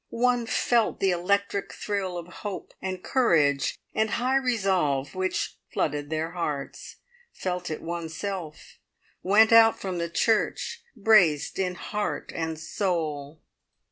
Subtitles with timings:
[0.17, 6.31] One felt the electric thrill of hope and courage and high resolve which, flooded their
[6.31, 6.95] hearts;
[7.31, 8.79] felt it oneself;
[9.21, 13.41] went out from the church braced in heart and soul.